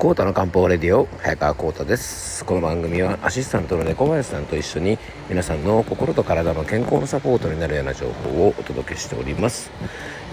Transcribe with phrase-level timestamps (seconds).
[0.00, 2.46] コータの漢方レディオ早川コータです。
[2.46, 9.70] この番組はアシスタントの猫林さんと一緒に皆さんの心と体の健康のサポートになるような情報をお届けしております、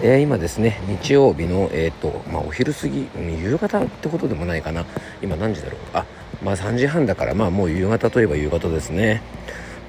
[0.00, 3.08] えー、今ですね日曜日のえっ、ー、とまあ、お昼過ぎ
[3.42, 4.86] 夕方ってことでもないかな。
[5.20, 5.80] 今何時だろう？
[5.92, 6.06] あ
[6.42, 9.20] まあ3時半だからまあもう夕方といえば夕方ですね。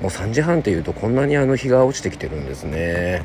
[0.01, 3.23] もう3時半っていうとこんなにあの日が落ちてきてるんですね。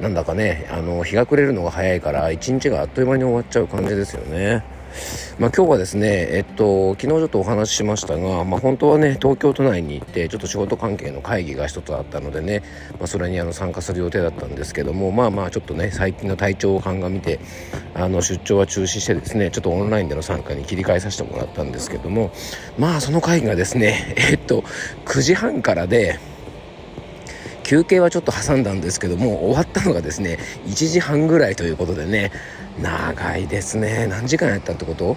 [0.00, 4.78] なんだかねあの日が暮れるのが早いから一日があっという間に終わっちゃう感じですよね。
[5.38, 12.62] まあ、今日はですね、えっと、昨日ちょっとお話ししましたが、まあ、本当はね東京都内に行ってちょっと仕事関係の会議が一つあったのでね、
[12.98, 17.40] まあ、それにあの参加する予定だったんですけどもまあまあちょっとね最近の体調を鑑みて
[17.94, 22.32] あの出張は中止してですねちょっとオンラインでの参加に切り替えさせてもらったんですけども
[22.78, 24.62] まあその会議がですねえっと
[25.06, 26.18] 9時半からで
[27.70, 32.32] 休憩はちょっと挟んだんですけども終わったのがですね1時半ぐらいということでね
[32.82, 34.08] 長いですね。
[34.08, 35.16] 何時間やったってこと？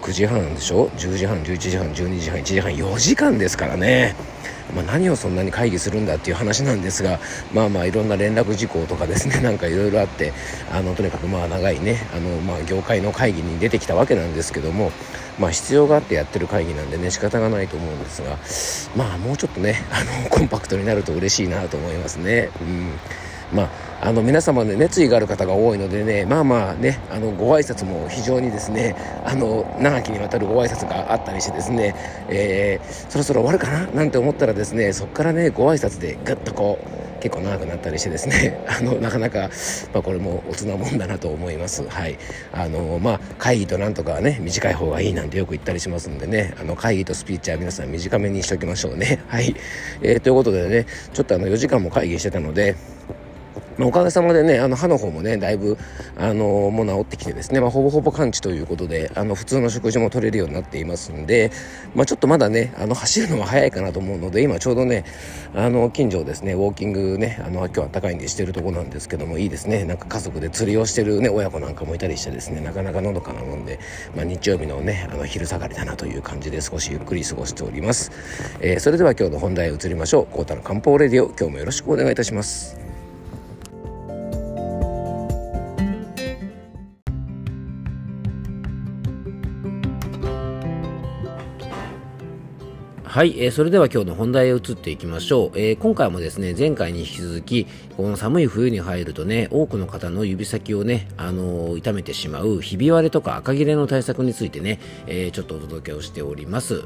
[0.00, 4.14] 9時半でしょ？10時半11時半12時半1時半4時間ですからね。
[4.74, 7.20] まあ、何をそんなに会議するんだっていう話なんですが
[7.52, 10.32] まあまあいろんな連絡事項とかですね なんかいろいろあって
[10.72, 14.90] あのとにかくまあ長いねあの、まあ、業界の会議に出てきたわけなんですけども、
[15.38, 18.38] まあ、必要があってやってる会議なんでね仕方がないと思うんですが
[18.96, 22.50] まあもうちょっとねあのコンパクトになると嬉しいなと思いますね。
[22.60, 22.92] うん。
[23.52, 23.68] まあ
[24.00, 28.94] あの皆様ね熱意がある方が多いのでねまあまあねあのご挨拶も非常にですね
[29.24, 31.94] あの長きにわたるご挨拶があったりしてですね、
[32.28, 39.50] えー、そろそろ終わるかななんて思ったらですねそこからねご挨拶でぐっとこう結構長くなったりしてですね あのなかなか、
[39.92, 41.86] まあ、これも大人もんだなと思います。
[41.88, 42.18] はい。
[42.52, 49.20] あのまあ会議となんとかね短い方がいいなんてよく言ったりしますんでねあの会議とスピーチは皆さん短めにしておきましょうね。
[49.28, 49.56] はい、
[50.02, 52.76] えー、ということでねちょっとあの4時間も会議してたので、
[53.78, 55.76] おかげさまでねあの歯の方もねだいぶ
[56.16, 61.50] あのもう治ってきてですね、まあ、ほぼほぼ完治ということであの普通の食事も取れるようになっていますんで、
[61.94, 65.04] まあ、ちょっとまだねあの走るのは早いかなと思うので今ちょうどね
[65.54, 69.84] あの近所ですねウォーキングねあの今日は高いんでしてるとこなんですけどもいいですね。
[69.84, 73.78] なんか家族で釣りをしてるね親子なんかもいたりしてですねなかなかのどかなもんで、
[74.14, 78.10] まあ、日曜日のねあの昼下がりだなという感じで少しゆっくり過ごしております、
[78.60, 80.26] えー、それでは今日の本題へ移りましょう。
[80.26, 82.85] コータの漢方レディオ今日もよろしくお願いいたします。
[93.16, 97.66] はい、えー、それでは今日の本題へ移っていきましょう、えー、今回もですね前回に引き続き
[97.96, 106.84] この寒い冬に入るとね多くの方の指先をね、あのー、痛めてしまうひび割れとか赤切れの対策についてね、えちょっとお届けをしております。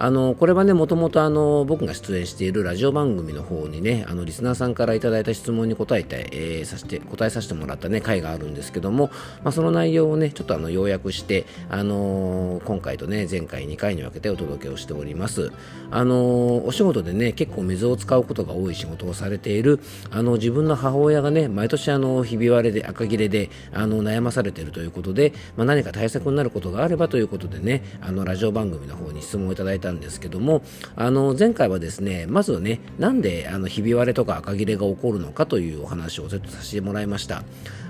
[0.00, 9.10] あのこれはねもともとあの僕が出演しているラジオ番組の方にねあのリスナーさんからいただいた質問に答えて、えー、させて答えさせてもらったね回があるんですけども、
[9.42, 15.50] まあ、その内容をねちょっとあの要約して、あのー、今回とね前回2回に分けてお届けをしております。
[15.90, 19.80] あのー、お仕事でね結構水を使うことが多い仕事をされている
[20.12, 30.62] あの自分の母親がね毎年あのひび割れで赤切れであの悩まされているということで、まあ、何か対策になることがあればということでねあのラジオ番組の方に質問をいただいたんですけども
[30.96, 37.42] あの前回はですねまずはねなんであのひび割れとか赤切れが起こるのかというお話をちょっとさせてもらいました。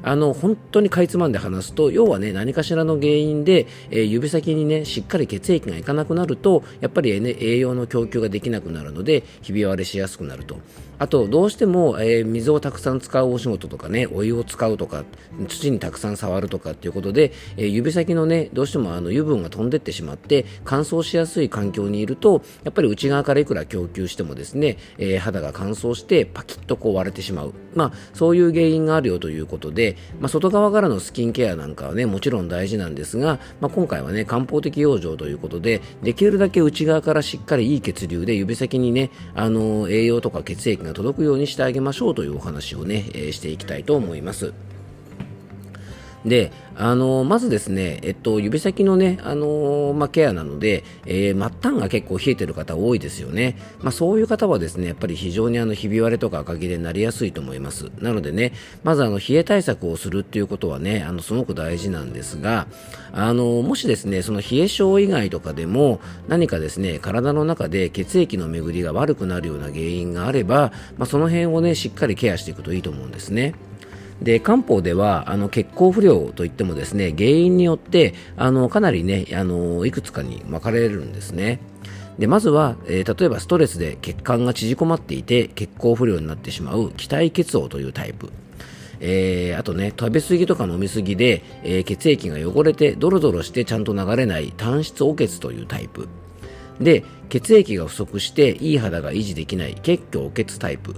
[0.02, 10.58] あの本当にかいつまんで話すと要はね何かしらの原因で、えー、指先にねしっかり血液がいかなくなるとやっぱり、ね、栄養の供給ができなくなるのでひび割れしやすくなると。
[11.00, 15.04] あとどうしても、えー、水をたくさん使うお仕事とかねお湯を使うとか
[15.46, 44.52] 土にたくさん触るとかっていうことで、えー、指先のねどうしてもあの油分が飛んでってしまって乾燥しやすい環境にいるとやっぱり内側からいくら供給してもですね、えー、肌が乾燥してパキッとこう割れてしまうまあそういう原因があるよということで、まあ、外側からのスキンケアなんかはねもちろん大事なんですが、まあ、今回はね漢方的養生ということでできるだけ内側からしっかりいい血流で指先にねあの栄養とか血液が届くようにしてあげましょうというお話をね、えー、していきたいと思います。
[46.28, 53.56] で、あのまずですね、えっと、指先のね、あのまあ、ケアなので、えー、末端が結構冷えてる方多いですよね。
[53.80, 57.90] まあ、そういう方はですね、やっぱり非常にあの、ひび割れとか赤切れになりやすいと思います。
[57.98, 58.52] なのでね、
[58.84, 62.68] まずあの、冷え対策をするっていうことはね、あの、すごく大事なんですが、
[63.12, 73.54] あのもしですね、その冷え症以外とかでも、何かですね、体の中で血液の巡りが悪くなるような原因があれば、まあ、その辺をね、しっかりケアしていくといいと思うんですね。
[74.22, 81.60] で漢方ではあの血行不良といってもですね原因によってあのかなりねあのいくつかに分かれるんですね。
[82.18, 88.32] でまずは、えー、例えばストレスで血管が縮こまっていて血行不良になってしまう気体血応というタイプ
[89.00, 96.08] えー、あとね、食べ過ぎとか飲み過ぎで、えー、血液が汚れてドロドロしてちゃんと流れない単質汚血というタイプ。
[96.80, 100.94] で、血液が不足していい肌が維持できない血虚汚血タイプ。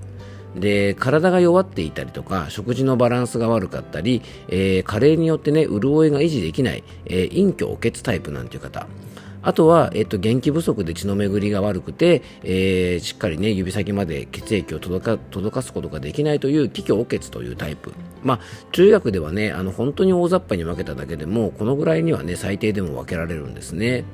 [0.55, 8.87] で体が弱っていたりとか食事のバランスが悪かったり、えー、加齢によってね潤いが維持できない、えー、陰虚血タイプなんていう方
[9.43, 17.93] あとは、えっと、元気不足で血の巡りが悪くて、えー、しっかりね、指先まで血液を届か届かすことができないという気虚お血というタイプ。
[18.23, 18.41] まあ、
[18.73, 24.05] 中学ではね、あの、本当に大雑把に分けただけでも、このぐらいにはね、最低でも分けられるんですね。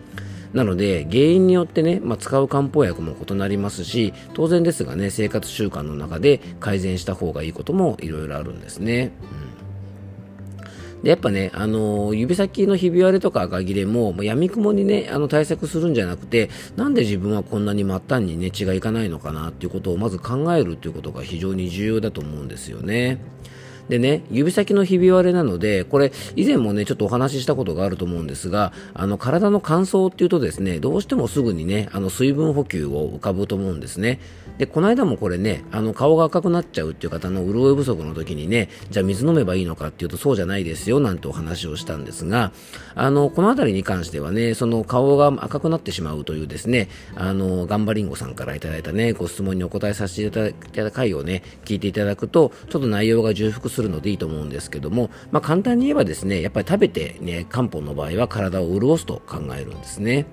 [0.53, 9.13] なので、原因によってね、まあ、使う漢方薬も異なりますし、当然ですがね、生活習慣の中で改善した方がいいこともいろいろあるんですね。
[10.97, 23.19] うん、でやっぱね、あのー、指先のひび割れとか赤切れも、もう闇雲にね、あの対策するんじゃなくて、なんで自分はこんなに末端にね、血がいかないのかなっていうことをまず考えるっていうことが非常に重要だと思うんですよね。
[23.89, 34.21] でね、指先のひび割れなので、これ、以前もね、ちょっとお話ししたことがあると思うんですが、あの、体の乾燥っていうとですね、どうしてもすぐにね、あの、水分補給を浮かぶと思うんですね。
[34.59, 42.53] で、この間もこれね、あの、顔が赤くなっちゃうっていう方の潤い不足の時にね、じゃあ水飲めばいいのかっていうとそうじゃないですよ、なんてお話をしたんですが、
[42.95, 60.27] あの、この辺りに関してはね、その顔が赤くなってしまうというですね、あの、ガンバリンゴさんからいただいたね、ご質問にお答えさせていただいた回をね、聞いていただくと、ちょっと内容が重複するするのでいいと思うんですけども、まあ、簡単に言えばですね、やっぱり食べてね、漢方の場合は体を潤すと考えるんですね。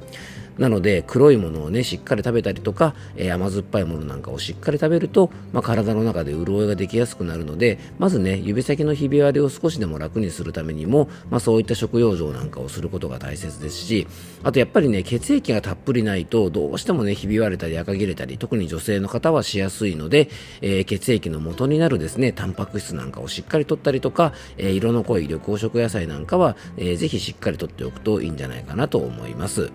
[0.57, 14.07] なので黒いものをねしっかり食べたりとか、えー、甘酸っぱいものなんかをしっかり食べると、まあ、体の中で潤いができやすくなるのでまずね指先のひび割れを少しでも楽にするためにも、まあ、そういった食用状なんかをすることが大切ですし
[14.43, 20.29] あとやっぱりね血液がたっぷりないとどうしてもねひび割れたり赤切れたり特に女性の方はしやすいので、
[20.61, 29.71] えー、血液の元になるですねタンパク質なんかをしっかりとったりとか、えー、色の濃い緑黄色野菜なんかは、えー、ぜひしっかりとっておくといいんじゃないかなと思います。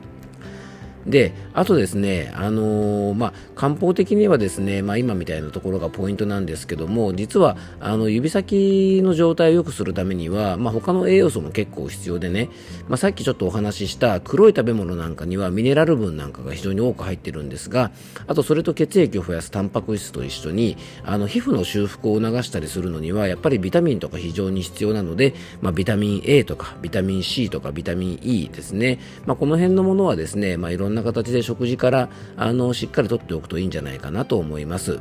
[1.06, 12.50] で、あとですね、あのー、まあ、漢方的にはですね、まあ、今みたいなところがポイントなんですけども、実は、あの、指先の状態を良くするためには、まあ、他の栄養素も結構必要でね、
[12.88, 17.90] まあ、さっきちょっとお話しした黒い食べ物なんかにはミネラル分なんかが非常に多く入ってるんですが、
[18.26, 35.00] あとそれと血液を増やすタンパク質と一緒に、あの、皮膚の修復を促したりするのには、やっぱりビタミンとか非常に必要なので、まあ、ビタミン A とか、ビタミン C とか、ビタミン E ですね、まあ、この辺のものはですね、まあ、いろんんな形で食事からあのしっかりとっておくといいんじゃないかなと思います。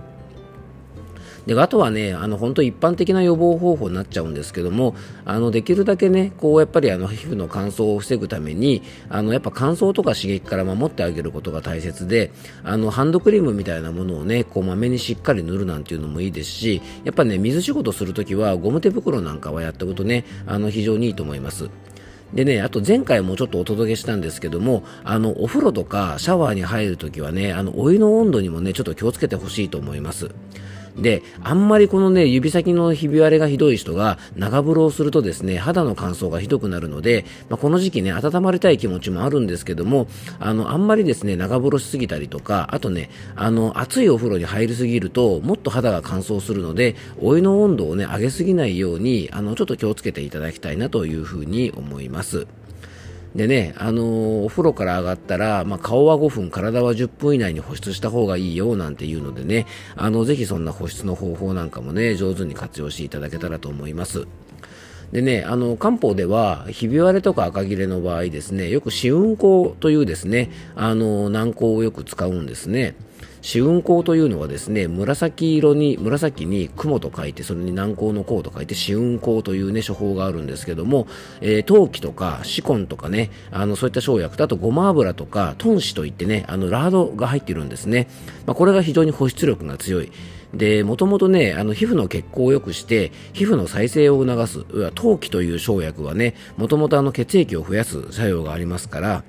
[1.48, 12.32] であとはね、あの本当一般的な予防方法になっちゃうんですけども、あのできるだけね、こうやっぱりあの皮膚の乾燥を防ぐために、あのやっぱ乾燥とか刺激から守ってあげることが大切で、
[12.64, 21.70] あのハンドクリームみたいなものをね、こうまめにしっかり塗るなんていうのもいいですし、やっぱね、水仕事するときはゴム手袋なんかはやっておくとね、あの非常にいいと思います。
[22.34, 30.30] でね、あと前回もちょっとお届けしたんですけども、あの、お風呂とかシャワーに入るときはね、あの、お湯の温度にもね、ちょっと気をつけてほしいと思います。
[30.98, 40.08] で、あんまりこのね、指先のひび割れがひどい人が長風呂をするとですね、肌の乾燥がひどくなるので、まあ、この時期ね、温まりたい気持ちもあるんですけども、
[40.40, 52.48] あの、あんまりですね、長風呂しすぎたりとか、あとね、あの、熱いお風呂に入りすぎると、もっと肌が乾燥するので、お湯の温度をね、上げすぎないように、あの、ちょっと気をつけていただきたいなというふうに思います。
[53.36, 64.26] でね、あのー、お風呂から上がったら、まあ、顔は5分、体は10分以内に保湿した方がいいよ、なんていうのでね、あの、ぜひそんな保湿の方法なんかもね、上手に活用していただけたらと思います。
[65.12, 72.96] でね、あの、漢方では、ひび割れとか赤切れの場合ですね、よく試運膏というですね、あの、軟膏をよく使うんですね。
[73.48, 81.08] 紫雲光というのはですね、紫色に、紫に雲と書いて、それに南光の光と書いて、紫雲光というね、処方があるんですけども、
[81.40, 88.10] えー、陶器とか、シコンとかね、あの、そういった生薬と、あとごま油とか、トンシといってね、あの、ラードが入ってるんですね。
[88.46, 90.12] まあ、これが非常に保湿力が強い。
[90.54, 99.24] で、もともとね、あの、皮膚の血行を良くして、皮膚の再生を促す、陶器という生薬はね、もともとあの、血液を増やす作用がありますから、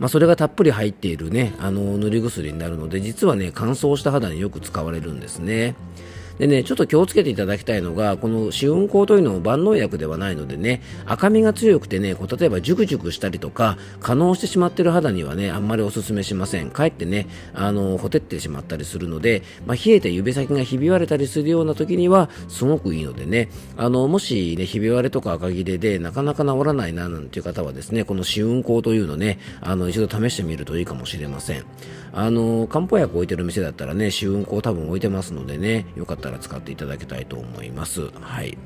[0.00, 5.74] まあ、それがたっぷり入っているね、あの、塗り薬になるので、実はね、乾燥した肌によく使われるんですね。
[6.40, 16.70] でね、ちょっと気をつけていただきたいのが、この試運行というのも万能薬ではないのでね、赤みが強くてね、こう例えばジュクジュクしたりとか、可能してしまっている肌にはね、あんまりお勧めしません。
[16.70, 31.64] かえってね、あの、ほてってしまったりするので、まあ、冷えて指先がひび割れたりするような時には、すごくいいのでね、あの、もしね、ひび割れとか赤切れでなかなか治らないな、なんていう方はですね、この試運行というのね、あの、一度試してみるといいかもしれません。
[32.12, 38.10] あの漢方薬置いてる店だったらね試運行多分置いてますのでねよかったら使っていただきたいと思います。
[38.20, 38.58] はい。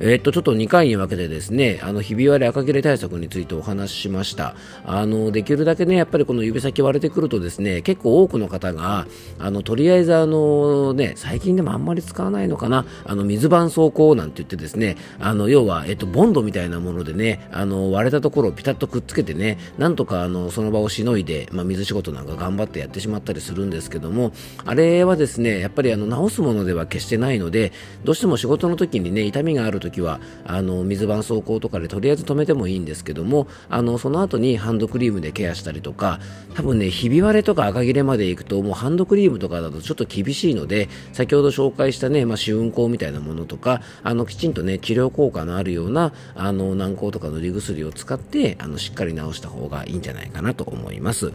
[0.00, 4.54] えー、っとちょっと2回に分けてですねあのひび割れ赤切れ対策についてお話ししました。
[4.84, 9.06] あのできるだけねやっぱりこの指先割れてくるとですね結構多くの方が
[9.38, 24.32] あのとりあえずあのね最近でもあんまり使わないのかなあの水絆創膏なんて言ってですねあの要は、えっと、ボンドみたいなものでねあの割れたところをピタッとくっつけてねなんとかあのその場をしのいで、まあ、水仕事なんか頑張ってやってしまったりするんですけども
[24.64, 27.72] あれはですねやっぱりあの治すものでは決してないので
[28.04, 36.20] どうしても仕事の時にね痛みがある時はあの水絆創膏とかでとりあえず止めてもいいんですけどもあのその後にハンドクリームでケアしたりとか
[36.54, 51.32] 多分ねひび割れとか赤切れまでいくともうハンドクリームとかだとちょっと厳しいので先ほど紹介したね、まあ、試運行みたいなものとかあのきちんとね治療効果のあるようなあの軟膏とか塗り薬を使ってあのしっかり治した方がいいんじゃないかなと思います。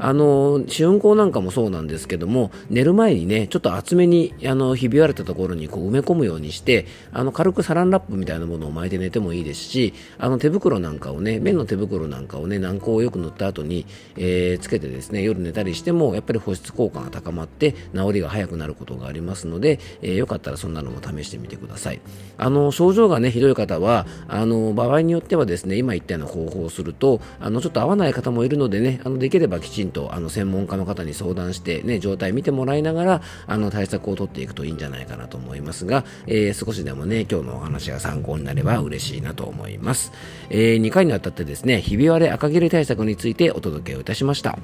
[0.00, 22.00] あの試運行なんかもそうなんですけども寝る前にねちょっと厚めにあのひび割れたところにこう埋め込むようにしてあの軽くサランラップみたいなものを巻いて寝てもいいですしあの手袋なんかをね綿の手袋なんかをね軟膏をよく塗った後に、えー、つけてですね夜寝たりしてもやっぱり保湿効果が高まって治りが早くなることがありますので、えー、よかったらそんなのも試してみてください。
[22.38, 40.12] あの症状がねひどい方はあの場合によってはですね今言ったような方法をするとあのちょっと合わない方もいるのでねあのできればきちんととあの専門家の方に相談して、ね、状態見てもらいながらあの対策を取っていくといいんじゃないかなと思いますが、えー、少しでもね今日のお話が参考になれば嬉しいなと思います、
[40.50, 44.58] えー、2回にわたってですねひび割れ赤切れ対策についてお届けをいたしました。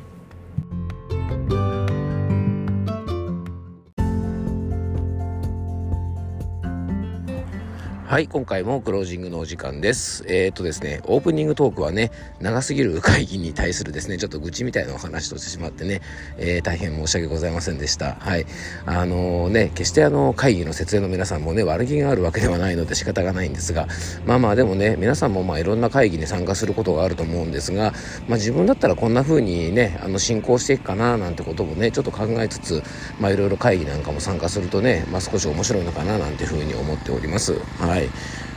[8.09, 10.25] はい、今回もクロージングのお時間です。
[10.29, 16.03] えー、っとですね、オープニングトークはね、長すぎる会議に対するですね、ちょっと愚痴みたいなお話としてしまってね、
[16.39, 18.15] えー、大変申し訳ございませんでした。
[18.21, 18.47] はい。
[18.87, 23.89] あのー、ね、決してあの、会議の設営の皆さんもね、悪気があるわけではないので仕方がないんですが、
[24.25, 27.93] まあまあでもね、皆さんもまあいろんな会議に参加することがあると思うんですが、
[28.29, 32.85] まあ自分だったらこんな風にね、あの、進行していくかななんてこともね、ちょっと考えつつ、
[33.19, 37.55] まあいろいろ会議なんかも参加するとね、まあ少し面白いのかななんていう風に思っております。
[37.81, 37.96] はい。
[37.97, 38.11] はい。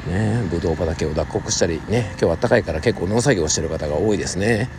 [0.06, 4.70] ねぶどう畑を脱穀したりね今日は暖かいから結構農作業してる方が多いですね。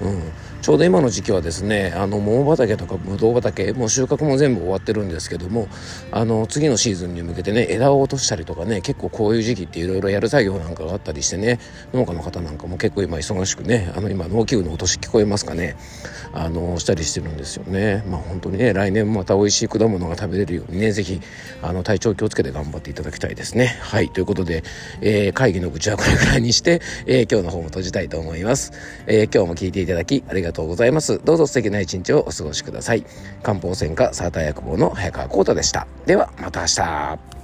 [0.00, 5.68] うん、ちょうど今の時期はですねあの桃畑とかぶどう畑もう収穫も全部終わってるんですけども
[6.10, 11.58] あの次のシーズンに向けてね枝を落としたりとかね結構こういう時期っていろいろやる作業なんかがあったりしてね
[11.92, 15.76] 農家の方なんかも結構今忙しくねあの今農機具の落とし聞こえますかね
[16.32, 18.04] あのしたりしてるんですよね。
[18.06, 21.20] まあ本当にね来年もまた美味しい果物が食べれるようにね是非
[21.62, 23.78] あの体調気をつけて頑張っていただきたいですね。
[23.80, 24.62] はいということで、
[25.00, 28.72] えー、会議の愚痴はこれぐらいにして、えー、今日の方も閉じたいと思います、
[29.06, 31.20] えー、今日も聞いていただきありががとうございます。
[31.24, 33.04] どうぞ素敵な一日をお過ごしください。
[33.42, 35.86] 漢方専科サーター薬房の早川幸太でした。
[36.06, 37.37] では、また明日。